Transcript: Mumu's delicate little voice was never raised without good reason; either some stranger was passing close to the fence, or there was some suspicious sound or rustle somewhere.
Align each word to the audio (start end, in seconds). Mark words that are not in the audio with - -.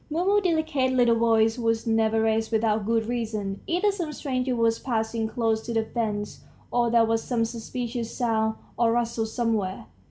Mumu's 0.09 0.41
delicate 0.41 0.93
little 0.93 1.13
voice 1.13 1.59
was 1.59 1.85
never 1.85 2.23
raised 2.23 2.51
without 2.51 2.87
good 2.87 3.05
reason; 3.05 3.61
either 3.67 3.91
some 3.91 4.11
stranger 4.11 4.55
was 4.55 4.79
passing 4.79 5.27
close 5.27 5.61
to 5.61 5.75
the 5.75 5.83
fence, 5.85 6.39
or 6.71 6.89
there 6.89 7.05
was 7.05 7.21
some 7.23 7.45
suspicious 7.45 8.09
sound 8.17 8.55
or 8.79 8.93
rustle 8.93 9.27
somewhere. 9.27 9.85